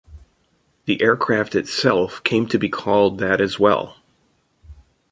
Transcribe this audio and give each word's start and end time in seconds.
The 0.85 0.99
aircraft 0.99 1.53
itself 1.53 2.23
came 2.23 2.47
to 2.47 2.57
be 2.57 2.69
called 2.69 3.19
that 3.19 3.39
as 3.39 3.59
well. 3.59 3.97